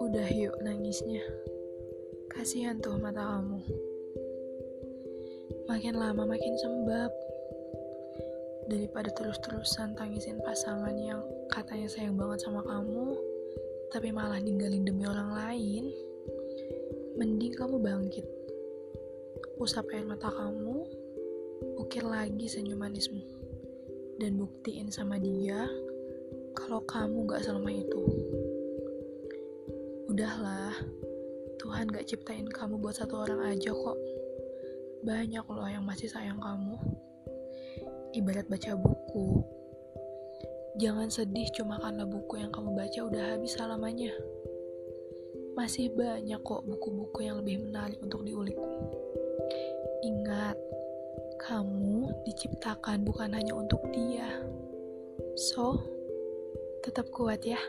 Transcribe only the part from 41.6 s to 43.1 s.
karena buku yang kamu baca